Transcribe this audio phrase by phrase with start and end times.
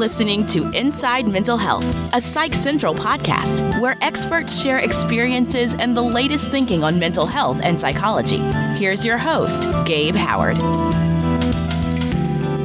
[0.00, 1.84] listening to Inside Mental Health,
[2.14, 7.60] a Psych Central podcast where experts share experiences and the latest thinking on mental health
[7.62, 8.38] and psychology.
[8.78, 10.56] Here's your host, Gabe Howard.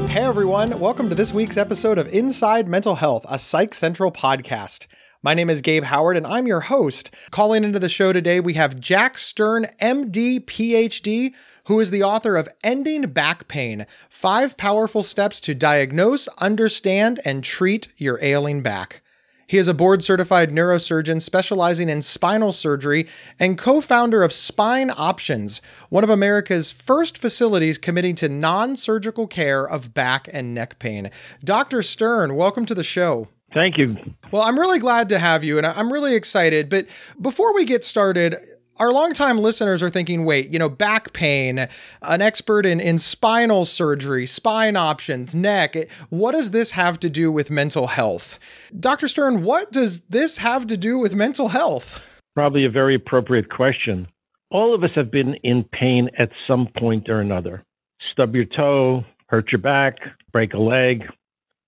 [0.10, 4.88] Hey everyone, welcome to this week's episode of Inside Mental Health, a Psych Central podcast.
[5.22, 7.12] My name is Gabe Howard and I'm your host.
[7.32, 11.34] Calling into the show today, we have Jack Stern, MD, PhD,
[11.66, 17.44] who is the author of Ending Back Pain Five Powerful Steps to Diagnose, Understand, and
[17.44, 19.02] Treat Your Ailing Back.
[19.48, 23.08] He is a board certified neurosurgeon specializing in spinal surgery
[23.40, 29.28] and co founder of Spine Options, one of America's first facilities committing to non surgical
[29.28, 31.12] care of back and neck pain.
[31.44, 31.84] Dr.
[31.84, 33.28] Stern, welcome to the show.
[33.54, 33.96] Thank you.
[34.32, 36.68] Well, I'm really glad to have you, and I'm really excited.
[36.68, 36.88] But
[37.22, 38.36] before we get started,
[38.78, 41.68] our longtime listeners are thinking, wait, you know, back pain,
[42.02, 45.90] an expert in, in spinal surgery, spine options, neck.
[46.10, 48.38] What does this have to do with mental health?
[48.78, 49.08] Dr.
[49.08, 52.02] Stern, what does this have to do with mental health?
[52.34, 54.08] Probably a very appropriate question.
[54.52, 57.64] All of us have been in pain at some point or another.
[58.12, 59.98] Stub your toe, hurt your back,
[60.32, 61.04] break a leg,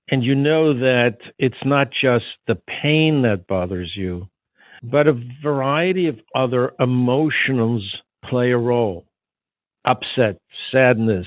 [0.09, 4.27] and you know that it's not just the pain that bothers you,
[4.83, 7.83] but a variety of other emotions
[8.25, 9.05] play a role
[9.85, 10.37] upset,
[10.71, 11.25] sadness,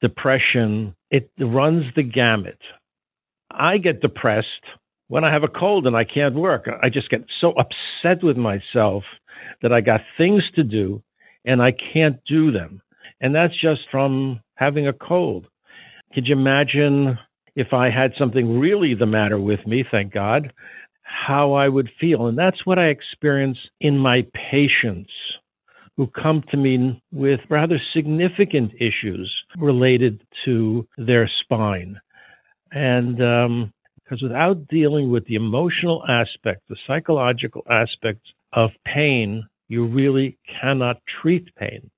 [0.00, 0.94] depression.
[1.10, 2.58] It runs the gamut.
[3.50, 4.46] I get depressed
[5.08, 6.68] when I have a cold and I can't work.
[6.82, 9.04] I just get so upset with myself
[9.62, 11.02] that I got things to do
[11.44, 12.82] and I can't do them.
[13.20, 15.46] And that's just from having a cold.
[16.14, 17.18] Could you imagine
[17.56, 20.52] if I had something really the matter with me, thank God,
[21.10, 22.26] how I would feel.
[22.26, 25.10] And that's what I experience in my patients
[25.96, 32.00] who come to me with rather significant issues related to their spine.
[32.72, 38.20] And because um, without dealing with the emotional aspect, the psychological aspect
[38.52, 41.90] of pain, you really cannot treat pain.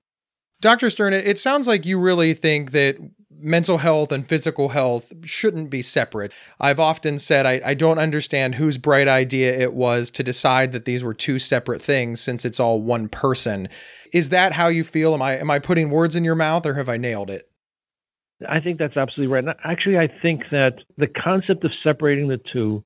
[0.59, 0.89] Dr.
[0.89, 2.95] Stern, it sounds like you really think that
[3.39, 6.31] mental health and physical health shouldn't be separate.
[6.59, 10.85] I've often said I, I, don't understand whose bright idea it was to decide that
[10.85, 13.69] these were two separate things since it's all one person.
[14.13, 15.13] Is that how you feel?
[15.13, 17.49] Am I am I putting words in your mouth or have I nailed it?
[18.47, 19.55] I think that's absolutely right.
[19.63, 22.83] Actually, I think that the concept of separating the two,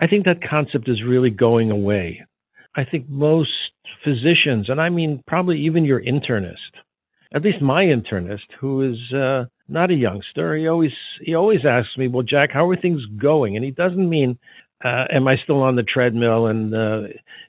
[0.00, 2.24] I think that concept is really going away.
[2.76, 3.50] I think most
[4.04, 6.54] physicians, and I mean probably even your internist,
[7.34, 10.56] at least my internist, who is uh, not a youngster.
[10.56, 14.08] He always he always asks me, "Well, Jack, how are things going?" And he doesn't
[14.08, 14.38] mean,
[14.84, 17.02] uh, "Am I still on the treadmill?" and uh,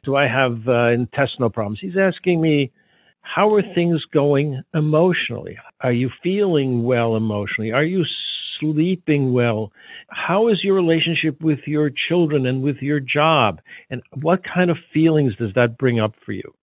[0.04, 2.72] "Do I have uh, intestinal problems?" He's asking me,
[3.22, 5.58] "How are things going emotionally?
[5.82, 7.72] Are you feeling well emotionally?
[7.72, 8.04] Are you
[8.60, 9.72] sleeping well?
[10.10, 13.62] How is your relationship with your children and with your job?
[13.90, 16.54] And what kind of feelings does that bring up for you?"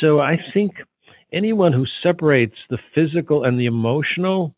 [0.00, 0.72] So I think
[1.32, 4.54] anyone who separates the physical and the emotional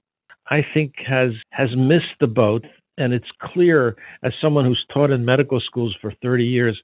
[0.50, 2.64] I think has has missed the boat.
[2.98, 6.78] And it's clear, as someone who's taught in medical schools for 30 years,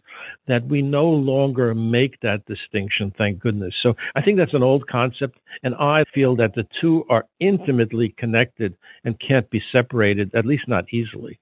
[0.47, 3.75] that we no longer make that distinction, thank goodness.
[3.83, 5.39] So I think that's an old concept.
[5.63, 10.67] And I feel that the two are intimately connected and can't be separated, at least
[10.67, 11.39] not easily.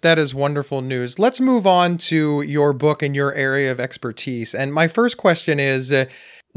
[0.00, 1.18] That is wonderful news.
[1.20, 4.52] Let's move on to your book and your area of expertise.
[4.52, 6.06] And my first question is uh,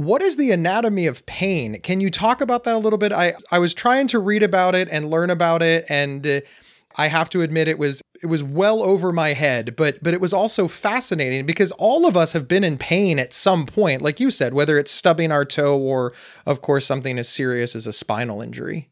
[0.06, 1.79] what is the anatomy of pain?
[1.81, 3.12] Can you talk about that a little bit?
[3.12, 6.41] I, I was trying to read about it and learn about it, and uh,
[6.97, 10.22] I have to admit it was it was well over my head, but but it
[10.22, 14.19] was also fascinating because all of us have been in pain at some point, like
[14.19, 16.13] you said, whether it's stubbing our toe or,
[16.45, 18.89] of course, something as serious as a spinal injury.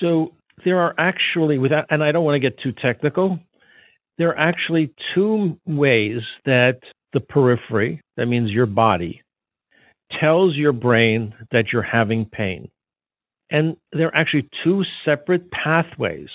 [0.00, 0.32] So
[0.64, 3.38] there are actually, without, and I don't want to get too technical,
[4.16, 6.80] there are actually two ways that
[7.12, 9.22] the periphery, that means your body,
[10.20, 12.68] tells your brain that you're having pain.
[13.50, 16.28] And there are actually two separate pathways.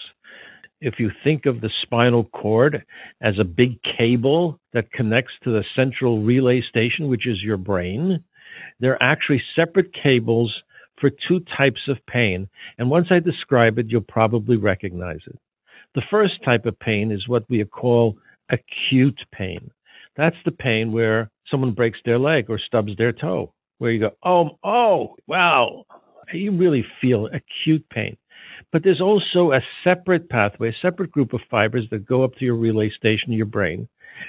[0.81, 2.83] If you think of the spinal cord
[3.21, 8.23] as a big cable that connects to the central relay station, which is your brain,
[8.79, 10.53] there are actually separate cables
[10.99, 12.49] for two types of pain.
[12.77, 15.37] And once I describe it, you'll probably recognize it.
[15.95, 18.17] The first type of pain is what we call
[18.49, 19.71] acute pain.
[20.17, 24.11] That's the pain where someone breaks their leg or stubs their toe where you go,
[24.23, 25.85] oh, oh, wow,
[26.33, 28.17] you really feel acute pain.
[28.71, 32.45] But there's also a separate pathway, a separate group of fibers that go up to
[32.45, 33.87] your relay station, your brain,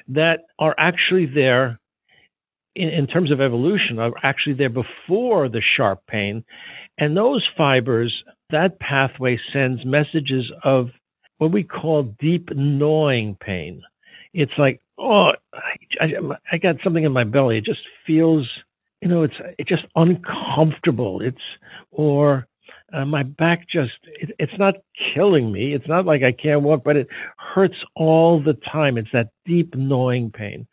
[0.08, 1.79] that are actually there
[2.75, 6.44] in, in terms of evolution, are actually there before the sharp pain.
[6.99, 8.12] And those fibers,
[8.50, 10.91] that pathway sends messages of
[11.38, 13.82] what we call deep gnawing pain.
[14.32, 16.08] It's like, oh, I, I,
[16.52, 17.58] I got something in my belly.
[17.58, 18.49] It just feels,
[19.00, 21.20] you know, it's it's just uncomfortable.
[21.20, 21.37] It's
[21.91, 22.46] or
[22.93, 24.75] uh, my back just it, it's not
[25.14, 25.75] killing me.
[25.75, 28.96] It's not like I can't walk, but it hurts all the time.
[28.99, 30.67] It's that deep gnawing pain.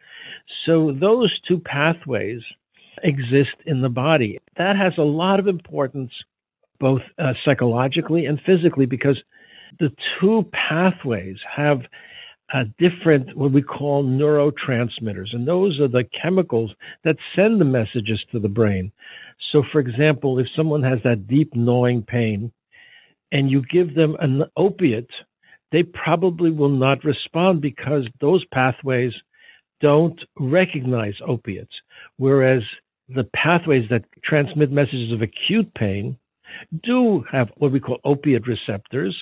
[0.66, 2.42] So those two pathways
[3.04, 4.40] exist in the body.
[4.58, 6.12] That has a lot of importance,
[6.80, 9.18] both uh, psychologically and physically, because
[9.80, 11.82] the two pathways have
[12.54, 16.72] a different, what we call neurotransmitters, and those are the chemicals
[17.04, 18.92] that send the messages to the brain.
[19.52, 22.52] So, for example, if someone has that deep gnawing pain
[23.32, 25.10] and you give them an opiate,
[25.72, 29.14] they probably will not respond because those pathways
[29.80, 31.74] don't recognize opiates.
[32.18, 32.62] Whereas
[33.10, 36.18] the pathways that transmit messages of acute pain
[36.84, 39.16] do have what we call opiate receptors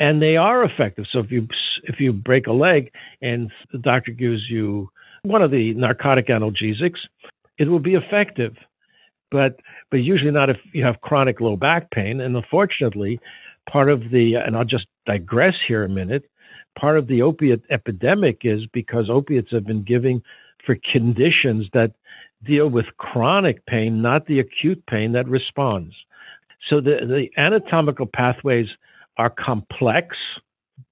[0.00, 1.06] and they are effective.
[1.10, 1.46] So if you
[1.84, 2.90] if you break a leg
[3.22, 4.90] and the doctor gives you
[5.22, 6.98] one of the narcotic analgesics
[7.58, 8.54] it will be effective.
[9.30, 9.60] But
[9.90, 12.20] but usually not if you have chronic low back pain.
[12.20, 13.20] And unfortunately
[13.70, 16.24] part of the and I'll just digress here a minute
[16.78, 20.22] part of the opiate epidemic is because opiates have been giving
[20.64, 21.92] for conditions that
[22.44, 25.94] deal with chronic pain, not the acute pain that responds.
[26.68, 28.66] So the, the anatomical pathways
[29.18, 30.16] are complex,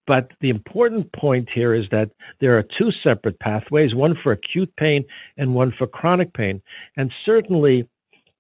[0.07, 4.73] but the important point here is that there are two separate pathways one for acute
[4.77, 5.05] pain
[5.37, 6.63] and one for chronic pain.
[6.97, 7.89] And certainly,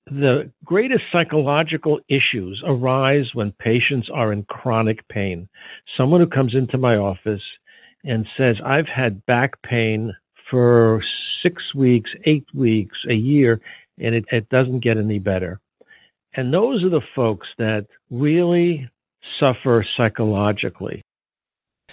[0.07, 5.49] the greatest psychological issues arise when patients are in chronic pain.
[5.97, 7.43] Someone who comes into my office
[8.05, 10.15] and says, I've had back pain
[10.49, 11.03] for
[11.43, 13.61] six weeks, eight weeks, a year,
[13.99, 15.61] and it, it doesn't get any better.
[16.35, 18.89] And those are the folks that really
[19.39, 21.03] suffer psychologically.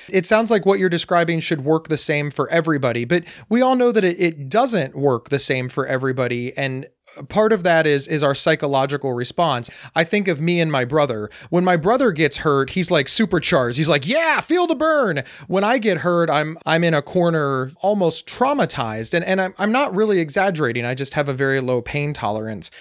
[0.09, 3.75] It sounds like what you're describing should work the same for everybody, but we all
[3.75, 6.55] know that it, it doesn't work the same for everybody.
[6.57, 6.87] And
[7.29, 9.69] part of that is is our psychological response.
[9.95, 11.29] I think of me and my brother.
[11.49, 13.77] When my brother gets hurt, he's like supercharged.
[13.77, 17.71] He's like, "Yeah, feel the burn." When I get hurt, I'm I'm in a corner
[17.81, 19.13] almost traumatized.
[19.13, 20.85] And and I'm I'm not really exaggerating.
[20.85, 22.71] I just have a very low pain tolerance.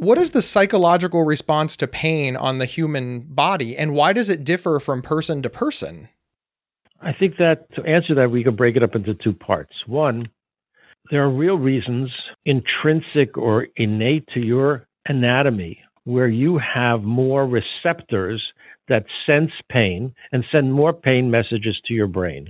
[0.00, 4.44] What is the psychological response to pain on the human body and why does it
[4.44, 6.08] differ from person to person?
[7.02, 9.74] I think that to answer that, we can break it up into two parts.
[9.86, 10.30] One,
[11.10, 12.10] there are real reasons,
[12.46, 18.42] intrinsic or innate to your anatomy, where you have more receptors
[18.88, 22.48] that sense pain and send more pain messages to your brain.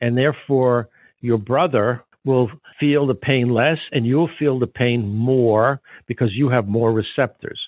[0.00, 0.88] And therefore,
[1.20, 6.50] your brother will feel the pain less and you'll feel the pain more because you
[6.50, 7.58] have more receptors.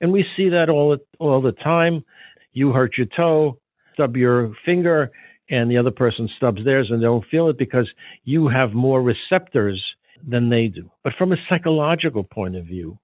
[0.00, 2.04] And we see that all, all the time.
[2.52, 3.58] You hurt your toe,
[3.94, 5.12] stub your finger,
[5.48, 7.88] and the other person stubs theirs and they don't feel it because
[8.24, 9.80] you have more receptors
[10.28, 10.90] than they do.
[11.04, 12.98] But from a psychological point of view,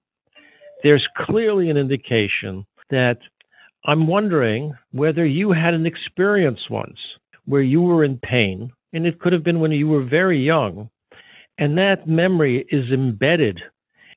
[0.83, 3.19] there's clearly an indication that
[3.85, 6.99] I'm wondering whether you had an experience once
[7.45, 10.89] where you were in pain, and it could have been when you were very young,
[11.57, 13.59] and that memory is embedded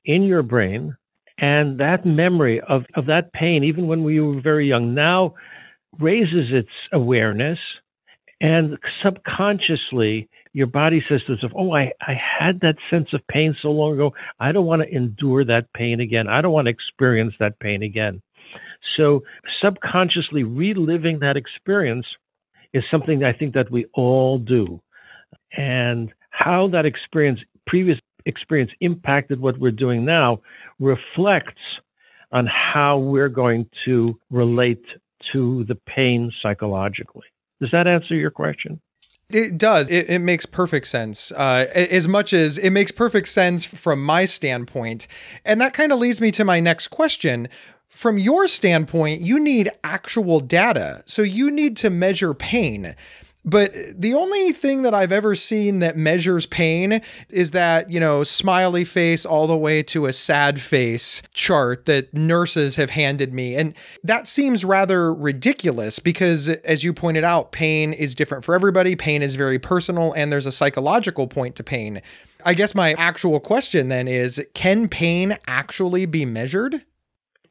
[0.05, 0.95] in your brain.
[1.37, 5.35] And that memory of, of that pain, even when we were very young, now
[5.99, 7.57] raises its awareness
[8.41, 13.55] and subconsciously, your body says to itself, Oh, I, I had that sense of pain
[13.61, 14.13] so long ago.
[14.39, 16.27] I don't want to endure that pain again.
[16.27, 18.21] I don't want to experience that pain again.
[18.95, 19.23] So,
[19.61, 22.05] subconsciously reliving that experience
[22.73, 24.81] is something I think that we all do.
[25.55, 30.41] And how that experience, previous experience, impacted what we're doing now
[30.79, 31.61] reflects
[32.31, 34.83] on how we're going to relate
[35.33, 37.27] to the pain psychologically.
[37.59, 38.79] Does that answer your question?
[39.29, 39.89] It does.
[39.89, 41.31] It, it makes perfect sense.
[41.31, 45.07] Uh, as much as it makes perfect sense from my standpoint.
[45.45, 47.47] And that kind of leads me to my next question.
[47.89, 51.03] From your standpoint, you need actual data.
[51.05, 52.95] So you need to measure pain.
[53.49, 58.23] But the only thing that I've ever seen that measures pain is that, you know,
[58.23, 63.55] smiley face all the way to a sad face chart that nurses have handed me.
[63.55, 68.95] And that seems rather ridiculous because, as you pointed out, pain is different for everybody.
[68.95, 72.01] Pain is very personal, and there's a psychological point to pain.
[72.45, 76.85] I guess my actual question then is can pain actually be measured?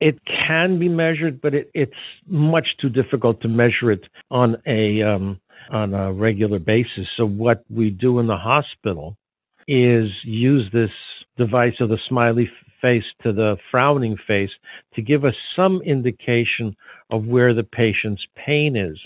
[0.00, 1.92] It can be measured, but it, it's
[2.28, 7.06] much too difficult to measure it on a um, on a regular basis.
[7.16, 9.16] So what we do in the hospital
[9.66, 10.90] is use this
[11.36, 14.50] device of the smiley face to the frowning face
[14.94, 16.76] to give us some indication
[17.10, 18.98] of where the patient's pain is.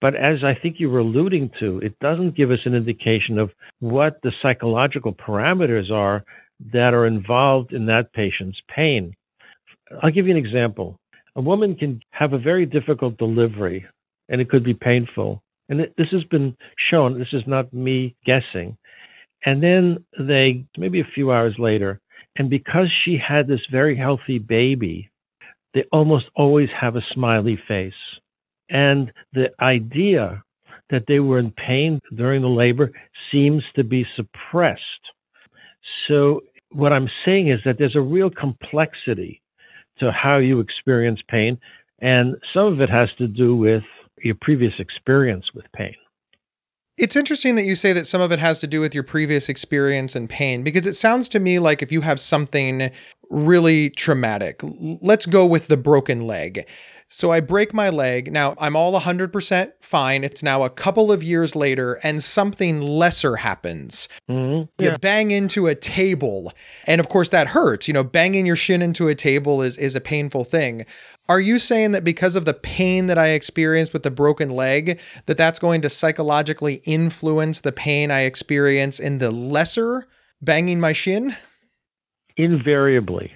[0.00, 3.50] But as I think you were alluding to, it doesn't give us an indication of
[3.80, 6.24] what the psychological parameters are
[6.72, 9.14] that are involved in that patient's pain.
[10.02, 10.98] I'll give you an example.
[11.36, 13.84] A woman can have a very difficult delivery
[14.28, 15.42] and it could be painful.
[15.70, 16.56] And this has been
[16.90, 18.76] shown, this is not me guessing.
[19.46, 22.00] And then they, maybe a few hours later,
[22.36, 25.10] and because she had this very healthy baby,
[25.72, 27.92] they almost always have a smiley face.
[28.68, 30.42] And the idea
[30.90, 32.90] that they were in pain during the labor
[33.30, 34.80] seems to be suppressed.
[36.08, 39.40] So, what I'm saying is that there's a real complexity
[39.98, 41.58] to how you experience pain,
[42.00, 43.82] and some of it has to do with
[44.22, 45.94] your previous experience with pain.
[46.96, 49.48] It's interesting that you say that some of it has to do with your previous
[49.48, 52.90] experience and pain because it sounds to me like if you have something
[53.30, 54.60] really traumatic,
[55.00, 56.66] let's go with the broken leg.
[57.12, 58.30] So I break my leg.
[58.30, 60.22] Now I'm all 100% fine.
[60.22, 64.08] It's now a couple of years later, and something lesser happens.
[64.30, 64.70] Mm-hmm.
[64.80, 64.92] Yeah.
[64.92, 66.52] You bang into a table.
[66.86, 67.88] And of course, that hurts.
[67.88, 70.86] You know, banging your shin into a table is, is a painful thing.
[71.30, 74.98] Are you saying that because of the pain that I experienced with the broken leg,
[75.26, 80.08] that that's going to psychologically influence the pain I experience in the lesser
[80.42, 81.36] banging my shin?
[82.36, 83.32] Invariably.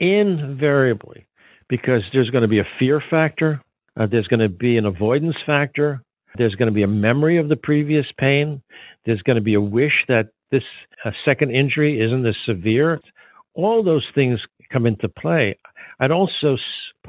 [0.00, 1.26] Invariably
[1.68, 3.62] because there's going to be a fear factor,
[4.00, 6.02] uh, there's going to be an avoidance factor,
[6.38, 8.62] there's going to be a memory of the previous pain,
[9.04, 10.62] there's going to be a wish that this
[11.04, 13.02] uh, second injury isn't as severe.
[13.52, 14.40] All those things
[14.72, 15.58] come into play.
[16.00, 16.56] I'd also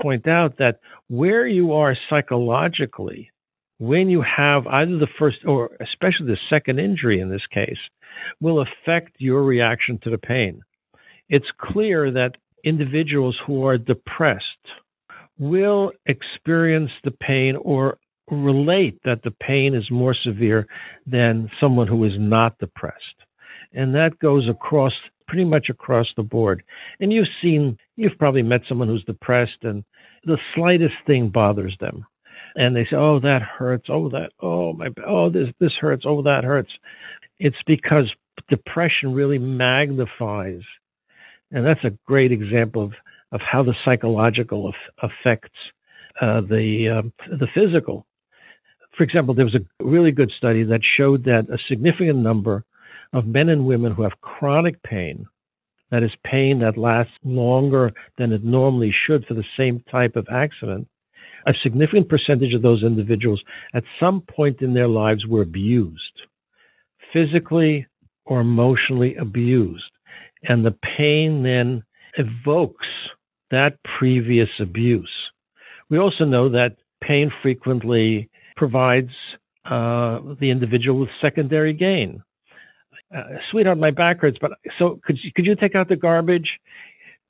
[0.01, 3.31] point out that where you are psychologically,
[3.79, 7.79] when you have either the first or especially the second injury in this case,
[8.41, 10.61] will affect your reaction to the pain.
[11.29, 14.43] It's clear that individuals who are depressed
[15.37, 17.97] will experience the pain or
[18.29, 20.67] relate that the pain is more severe
[21.07, 23.03] than someone who is not depressed.
[23.73, 24.93] And that goes across
[25.29, 26.63] pretty much across the board.
[26.99, 29.83] And you've seen, you've probably met someone who's depressed and
[30.25, 32.05] the slightest thing bothers them.
[32.55, 33.85] And they say, oh, that hurts.
[33.89, 36.03] Oh, that, oh, my, oh, this, this hurts.
[36.05, 36.71] Oh, that hurts.
[37.39, 38.11] It's because
[38.49, 40.61] depression really magnifies
[41.51, 42.93] and that's a great example of,
[43.31, 44.71] of how the psychological
[45.01, 45.57] affects
[46.21, 48.05] uh, the, um, the physical.
[48.97, 52.65] For example, there was a really good study that showed that a significant number
[53.13, 55.25] of men and women who have chronic pain,
[55.91, 60.27] that is, pain that lasts longer than it normally should for the same type of
[60.31, 60.87] accident,
[61.47, 63.41] a significant percentage of those individuals
[63.73, 66.21] at some point in their lives were abused,
[67.11, 67.87] physically
[68.25, 69.91] or emotionally abused.
[70.43, 71.83] And the pain then
[72.17, 72.85] evokes
[73.51, 75.09] that previous abuse.
[75.89, 79.09] We also know that pain frequently provides
[79.65, 82.21] uh, the individual with secondary gain.
[83.15, 86.59] Uh, sweetheart, my back hurts, but so could you, could you take out the garbage?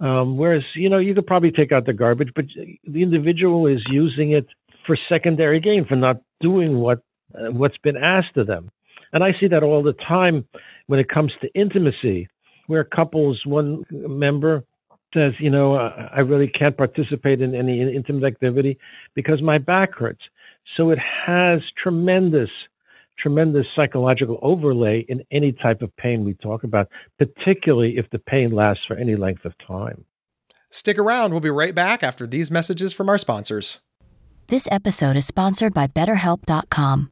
[0.02, 2.46] Um, whereas, you know, you could probably take out the garbage, but
[2.88, 4.48] the individual is using it
[4.86, 7.02] for secondary gain, for not doing what
[7.36, 8.72] uh, what's been asked of them.
[9.14, 10.46] And I see that all the time
[10.88, 12.28] when it comes to intimacy
[12.68, 14.64] where couples, one member
[15.14, 18.78] says, you know, I really can't participate in any intimate activity
[19.16, 20.22] because my back hurts.
[20.78, 22.52] So it has tremendous,
[23.22, 28.52] tremendous psychological overlay in any type of pain we talk about, particularly if the pain
[28.52, 30.06] lasts for any length of time.
[30.72, 31.32] Stick around.
[31.32, 33.80] We'll be right back after these messages from our sponsors.
[34.48, 37.12] This episode is sponsored by BetterHelp.com.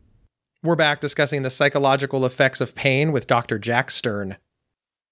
[0.63, 3.57] We're back discussing the psychological effects of pain with Dr.
[3.57, 4.37] Jack Stern.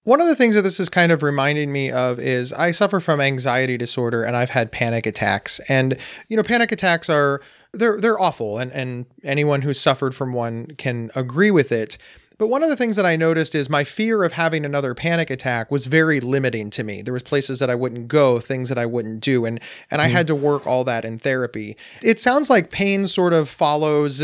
[0.04, 3.00] One of the things that this is kind of reminding me of is I suffer
[3.00, 5.60] from anxiety disorder and I've had panic attacks.
[5.68, 7.42] And you know, panic attacks are
[7.72, 11.98] they're they're awful and and anyone who's suffered from one can agree with it.
[12.38, 15.30] But one of the things that I noticed is my fear of having another panic
[15.30, 17.02] attack was very limiting to me.
[17.02, 20.08] There was places that I wouldn't go, things that I wouldn't do, and and I
[20.08, 20.12] mm.
[20.12, 21.76] had to work all that in therapy.
[22.02, 24.22] It sounds like pain sort of follows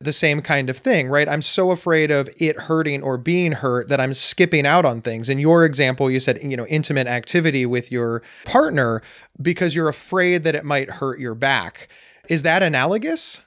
[0.00, 1.28] the same kind of thing, right?
[1.28, 5.28] I'm so afraid of it hurting or being hurt that I'm skipping out on things.
[5.28, 9.02] In your example, you said, you know, intimate activity with your partner
[9.42, 11.88] because you're afraid that it might hurt your back.
[12.30, 13.42] Is that analogous?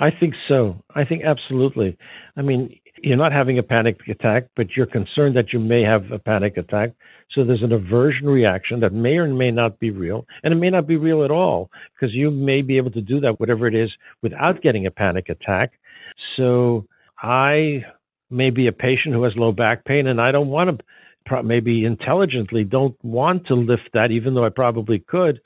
[0.00, 0.82] I think so.
[0.94, 1.96] I think absolutely.
[2.36, 6.10] I mean, you're not having a panic attack, but you're concerned that you may have
[6.10, 6.92] a panic attack.
[7.32, 10.70] So there's an aversion reaction that may or may not be real, and it may
[10.70, 13.74] not be real at all because you may be able to do that, whatever it
[13.74, 13.90] is,
[14.22, 15.72] without getting a panic attack.
[16.36, 16.86] So
[17.22, 17.84] I
[18.30, 20.80] may be a patient who has low back pain, and I don't want
[21.28, 25.40] to, maybe intelligently, don't want to lift that, even though I probably could,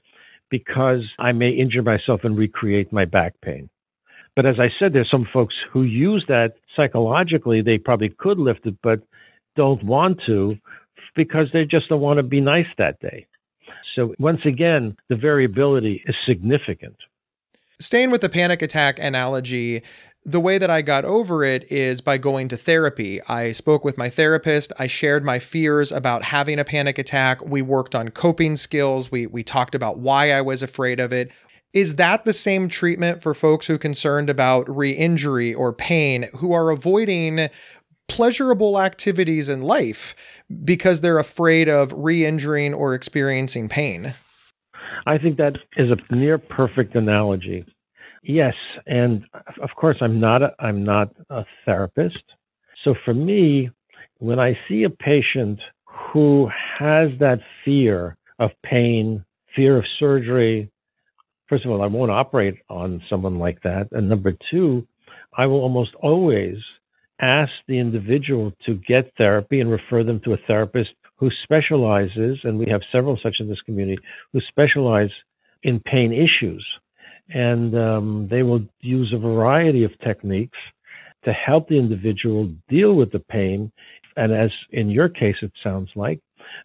[0.50, 3.68] because I may injure myself and recreate my back pain.
[4.36, 7.62] But as I said, there's some folks who use that psychologically.
[7.62, 9.00] They probably could lift it, but
[9.56, 10.56] don't want to
[11.14, 13.26] because they just don't want to be nice that day.
[13.94, 16.96] So once again, the variability is significant.
[17.80, 19.82] Staying with the panic attack analogy,
[20.24, 23.22] the way that I got over it is by going to therapy.
[23.22, 24.72] I spoke with my therapist.
[24.78, 27.44] I shared my fears about having a panic attack.
[27.44, 29.10] We worked on coping skills.
[29.10, 31.30] We we talked about why I was afraid of it.
[31.72, 36.52] Is that the same treatment for folks who are concerned about re-injury or pain who
[36.52, 37.48] are avoiding
[38.10, 40.14] pleasurable activities in life
[40.64, 44.14] because they're afraid of re-injuring or experiencing pain?
[45.06, 47.64] I think that is a near perfect analogy.
[48.22, 48.54] Yes,
[48.86, 49.24] and
[49.62, 52.22] of course I'm not a, I'm not a therapist.
[52.84, 53.70] So for me,
[54.18, 55.60] when I see a patient
[56.12, 56.48] who
[56.78, 59.24] has that fear of pain,
[59.56, 60.70] fear of surgery,
[61.48, 63.88] first of all, I won't operate on someone like that.
[63.92, 64.86] And number two,
[65.36, 66.56] I will almost always
[67.20, 72.58] ask the individual to get therapy and refer them to a therapist who specializes, and
[72.58, 74.00] we have several such in this community,
[74.32, 75.10] who specialize
[75.62, 76.66] in pain issues
[77.32, 80.58] and um, they will use a variety of techniques
[81.24, 83.70] to help the individual deal with the pain.
[84.16, 86.20] And as in your case, it sounds like,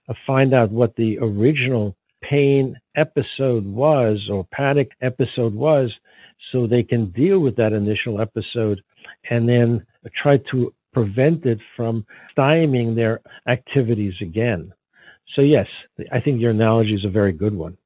[0.10, 5.92] uh, find out what the original pain episode was or panic episode was
[6.52, 8.82] so they can deal with that initial episode
[9.30, 14.74] and then try to prevent it from stymieing their activities again.
[15.36, 15.68] So, yes,
[16.12, 17.78] I think your analogy is a very good one.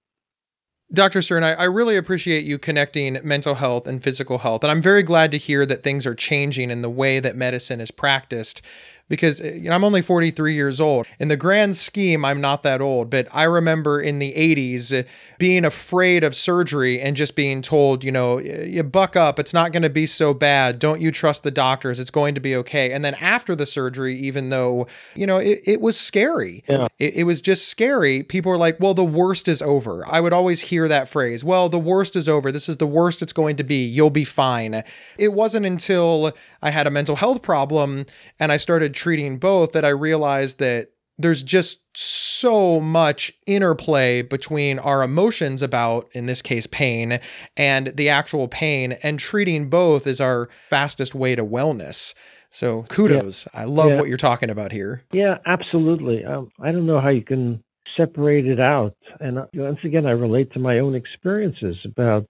[0.91, 1.21] Dr.
[1.21, 4.63] Stern, I, I, really appreciate you connecting mental health and physical health.
[4.63, 7.79] And I'm very glad to hear that things are changing in the way that medicine
[7.79, 8.63] is practiced
[9.09, 11.07] because eh, you know, I'm only 43 years old.
[11.19, 15.03] In the grand scheme, I'm not that old, but I remember in the 80s eh,
[15.37, 19.71] being afraid of surgery and just being told, you know, you buck up, it's not
[19.71, 20.79] going to be so bad.
[20.79, 21.99] Don't you trust the doctors?
[21.99, 22.91] It's going to be okay.
[22.91, 26.87] And then after the surgery, even though, you know, it, it was scary, yeah.
[26.99, 28.23] it, it was just scary.
[28.23, 30.07] People were like, well, the worst is over.
[30.07, 32.51] I would always hear that phrase, well, the worst is over.
[32.51, 33.83] This is the worst it's going to be.
[33.83, 34.83] You'll be fine.
[35.17, 38.05] It wasn't until I had a mental health problem
[38.39, 44.77] and I started treating both that I realized that there's just so much interplay between
[44.77, 47.19] our emotions about, in this case, pain
[47.57, 52.13] and the actual pain, and treating both is our fastest way to wellness.
[52.49, 53.47] So kudos.
[53.53, 53.61] Yeah.
[53.61, 53.97] I love yeah.
[53.97, 55.03] what you're talking about here.
[55.11, 56.25] Yeah, absolutely.
[56.25, 57.63] Um, I don't know how you can
[57.95, 58.95] separate it out.
[59.19, 62.27] And uh, once again, I relate to my own experiences about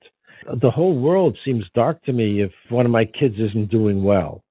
[0.62, 4.44] the whole world seems dark to me if one of my kids isn't doing well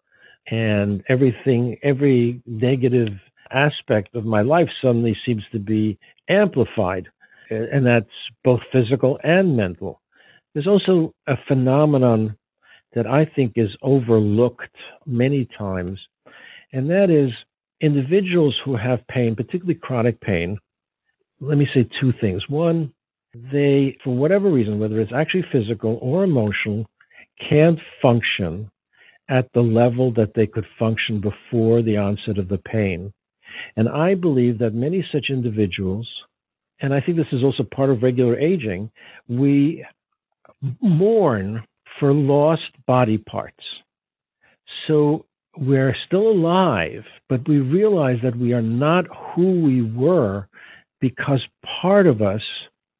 [0.50, 3.08] and everything, every negative
[3.50, 7.08] aspect of my life suddenly seems to be amplified.
[7.50, 8.06] And that's
[8.44, 10.00] both physical and mental.
[10.52, 12.36] There's also a phenomenon
[12.94, 14.74] that I think is overlooked
[15.06, 15.98] many times,
[16.72, 17.30] and that is
[17.80, 20.58] individuals who have pain, particularly chronic pain.
[21.40, 22.42] Let me say two things.
[22.48, 22.92] One,
[23.52, 26.86] they, for whatever reason, whether it's actually physical or emotional,
[27.48, 28.70] can't function
[29.28, 33.12] at the level that they could function before the onset of the pain.
[33.76, 36.08] And I believe that many such individuals,
[36.80, 38.90] and I think this is also part of regular aging,
[39.28, 39.84] we
[40.80, 41.62] mourn
[41.98, 43.64] for lost body parts.
[44.86, 45.24] So
[45.56, 50.48] we're still alive, but we realize that we are not who we were
[51.00, 51.40] because
[51.80, 52.42] part of us,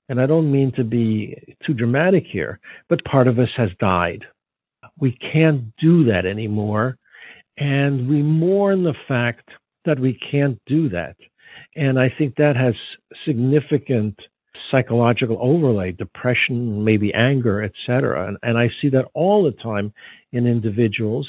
[0.08, 4.24] and I don't mean to be too dramatic here, but part of us has died.
[5.00, 6.96] We can't do that anymore.
[7.56, 9.48] And we mourn the fact
[9.84, 11.16] that we can't do that.
[11.76, 12.74] And I think that has
[13.24, 14.18] significant
[14.70, 18.28] psychological overlay, depression, maybe anger, etc.
[18.28, 19.92] And, and I see that all the time
[20.32, 21.28] in individuals.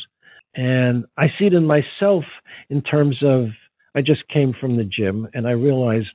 [0.56, 2.24] And I see it in myself
[2.70, 3.48] in terms of
[3.96, 6.08] I just came from the gym and I realized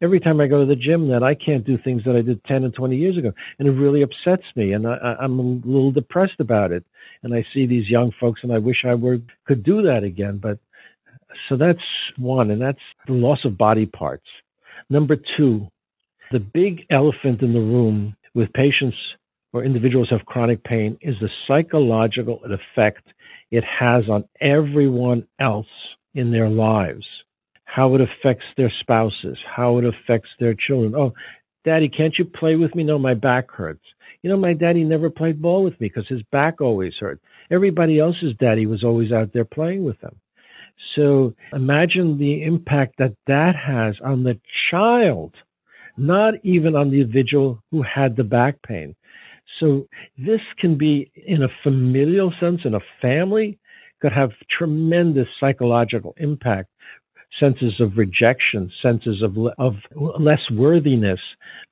[0.00, 2.44] every time I go to the gym that I can't do things that I did
[2.44, 3.32] 10 and 20 years ago.
[3.58, 4.72] And it really upsets me.
[4.72, 6.84] And I, I'm a little depressed about it.
[7.22, 10.38] And I see these young folks and I wish I were, could do that again.
[10.42, 10.58] But
[11.48, 11.78] so that's
[12.16, 12.50] one.
[12.50, 14.26] And that's the loss of body parts.
[14.90, 15.68] Number two,
[16.30, 18.96] the big elephant in the room with patients
[19.52, 23.02] or individuals who have chronic pain is the psychological effect
[23.50, 25.66] it has on everyone else
[26.14, 27.04] in their lives.
[27.74, 30.94] How it affects their spouses, how it affects their children.
[30.96, 31.12] Oh,
[31.64, 32.82] daddy, can't you play with me?
[32.82, 33.84] No, my back hurts.
[34.22, 37.20] You know, my daddy never played ball with me because his back always hurt.
[37.50, 40.16] Everybody else's daddy was always out there playing with them.
[40.96, 45.34] So imagine the impact that that has on the child,
[45.96, 48.94] not even on the individual who had the back pain.
[49.60, 53.58] So this can be in a familial sense, in a family,
[54.00, 56.70] could have tremendous psychological impact.
[57.38, 59.74] Senses of rejection, senses of of
[60.18, 61.20] less worthiness,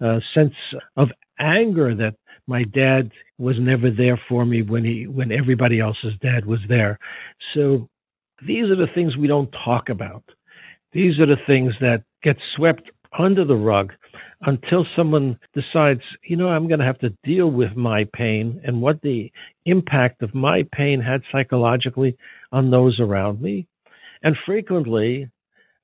[0.05, 0.55] uh, sense
[0.97, 2.15] of anger that
[2.47, 6.99] my dad was never there for me when he when everybody else's dad was there.
[7.55, 7.89] So
[8.47, 10.23] these are the things we don't talk about.
[10.93, 13.93] These are the things that get swept under the rug
[14.43, 18.83] until someone decides, you know, I'm going to have to deal with my pain and
[18.83, 19.31] what the
[19.65, 22.17] impact of my pain had psychologically
[22.53, 23.67] on those around me.
[24.23, 25.31] And frequently,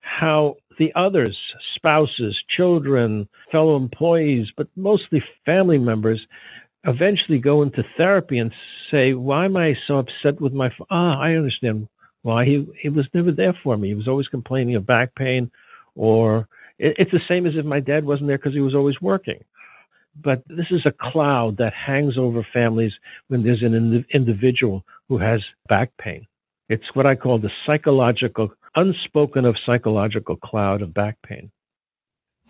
[0.03, 1.37] how the others,
[1.75, 6.21] spouses, children, fellow employees, but mostly family members,
[6.85, 8.53] eventually go into therapy and
[8.91, 10.67] say, Why am I so upset with my.
[10.67, 10.87] F-?
[10.91, 11.89] Ah, I understand
[12.23, 12.45] why.
[12.45, 13.89] He, he was never there for me.
[13.89, 15.51] He was always complaining of back pain
[15.95, 19.45] or it's the same as if my dad wasn't there because he was always working.
[20.23, 22.93] But this is a cloud that hangs over families
[23.29, 26.27] when there's an ind- individual who has back pain.
[26.69, 31.51] It's what I call the psychological, unspoken of psychological cloud of back pain.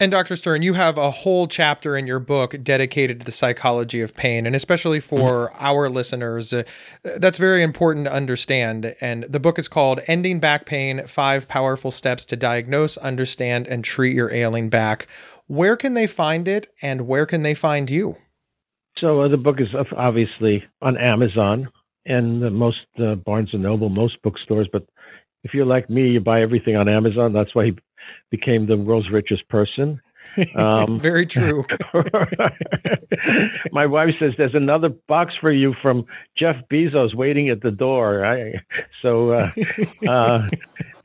[0.01, 0.35] And Dr.
[0.37, 4.47] Stern, you have a whole chapter in your book dedicated to the psychology of pain,
[4.47, 5.65] and especially for mm-hmm.
[5.65, 6.65] our listeners, uh,
[7.05, 8.97] that's very important to understand.
[9.01, 13.85] And the book is called Ending Back Pain Five Powerful Steps to Diagnose, Understand, and
[13.85, 15.07] Treat Your Ailing Back.
[15.47, 18.17] Where can they find it, and where can they find you?
[18.99, 21.69] So uh, the book is obviously on Amazon
[22.07, 24.69] and most uh, Barnes and Noble, most bookstores.
[24.73, 24.85] But
[25.45, 27.33] if you're like me, you buy everything on Amazon.
[27.33, 27.77] That's why he
[28.31, 30.01] became the world's richest person.
[30.55, 31.65] Um, Very true.
[33.73, 38.25] my wife says there's another box for you from Jeff Bezos waiting at the door.
[38.25, 38.55] I,
[39.03, 39.51] so, uh,
[40.09, 40.49] uh,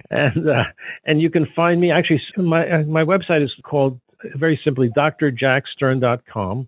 [0.09, 0.63] and uh,
[1.05, 1.91] and you can find me.
[1.91, 3.99] Actually, my uh, my website is called
[4.35, 6.67] very simply drjackstern.com.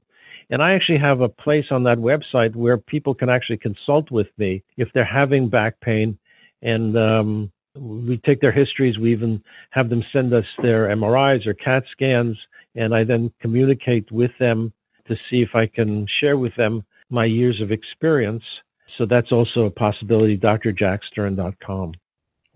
[0.51, 4.27] And I actually have a place on that website where people can actually consult with
[4.39, 6.17] me if they're having back pain
[6.63, 8.97] and um, we take their histories.
[8.97, 12.38] We even have them send us their MRIs or CAT scans,
[12.75, 14.73] and I then communicate with them
[15.08, 18.43] to see if I can share with them my years of experience.
[18.97, 21.93] So that's also a possibility, drjackstern.com.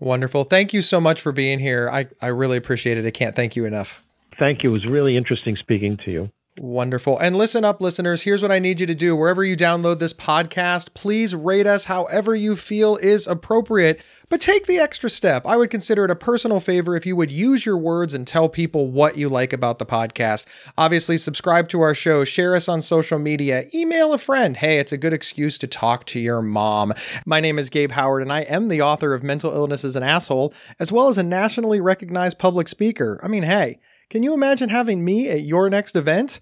[0.00, 0.44] Wonderful.
[0.44, 1.88] Thank you so much for being here.
[1.90, 3.06] I, I really appreciate it.
[3.06, 4.02] I can't thank you enough.
[4.38, 4.70] Thank you.
[4.70, 6.30] It was really interesting speaking to you.
[6.56, 7.18] Wonderful.
[7.18, 8.22] And listen up, listeners.
[8.22, 9.16] Here's what I need you to do.
[9.16, 14.66] Wherever you download this podcast, please rate us however you feel is appropriate, but take
[14.66, 15.44] the extra step.
[15.48, 18.48] I would consider it a personal favor if you would use your words and tell
[18.48, 20.44] people what you like about the podcast.
[20.78, 24.58] Obviously, subscribe to our show, share us on social media, email a friend.
[24.58, 26.94] Hey, it's a good excuse to talk to your mom.
[27.26, 30.04] My name is Gabe Howard, and I am the author of Mental Illness is an
[30.04, 33.18] Asshole, as well as a nationally recognized public speaker.
[33.24, 36.40] I mean, hey, can you imagine having me at your next event?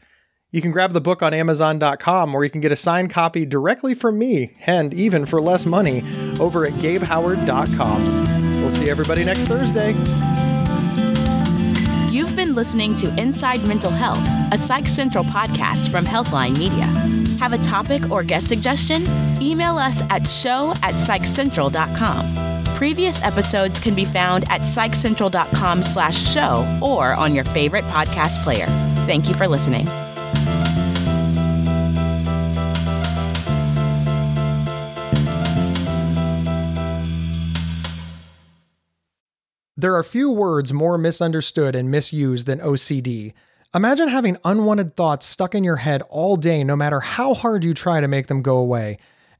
[0.50, 3.94] You can grab the book on Amazon.com or you can get a signed copy directly
[3.94, 6.04] from me, and even for less money,
[6.38, 8.60] over at GabeHoward.com.
[8.60, 9.92] We'll see everybody next Thursday.
[12.12, 14.22] You've been listening to Inside Mental Health,
[14.52, 16.84] a Psych Central podcast from Healthline Media.
[17.38, 19.06] Have a topic or guest suggestion?
[19.40, 22.51] Email us at show at psychcentral.com.
[22.82, 28.66] Previous episodes can be found at psychcentral.com slash show or on your favorite podcast player.
[29.06, 29.84] Thank you for listening.
[39.76, 43.32] There are few words more misunderstood and misused than OCD.
[43.72, 47.74] Imagine having unwanted thoughts stuck in your head all day, no matter how hard you
[47.74, 48.98] try to make them go away